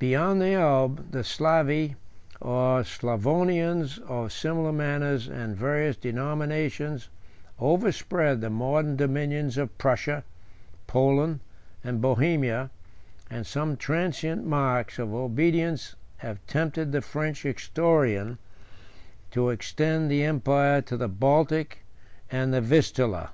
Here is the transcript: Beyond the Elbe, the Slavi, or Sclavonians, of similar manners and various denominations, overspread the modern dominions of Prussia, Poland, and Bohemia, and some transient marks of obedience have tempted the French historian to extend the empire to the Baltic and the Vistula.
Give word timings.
Beyond 0.00 0.40
the 0.40 0.54
Elbe, 0.54 1.12
the 1.12 1.22
Slavi, 1.22 1.94
or 2.40 2.82
Sclavonians, 2.82 4.00
of 4.00 4.32
similar 4.32 4.72
manners 4.72 5.28
and 5.28 5.54
various 5.56 5.96
denominations, 5.96 7.08
overspread 7.60 8.40
the 8.40 8.50
modern 8.50 8.96
dominions 8.96 9.56
of 9.56 9.78
Prussia, 9.78 10.24
Poland, 10.88 11.38
and 11.84 12.00
Bohemia, 12.00 12.72
and 13.30 13.46
some 13.46 13.76
transient 13.76 14.44
marks 14.44 14.98
of 14.98 15.14
obedience 15.14 15.94
have 16.16 16.44
tempted 16.48 16.90
the 16.90 17.00
French 17.00 17.42
historian 17.44 18.38
to 19.30 19.50
extend 19.50 20.10
the 20.10 20.24
empire 20.24 20.82
to 20.82 20.96
the 20.96 21.06
Baltic 21.06 21.84
and 22.32 22.52
the 22.52 22.60
Vistula. 22.60 23.30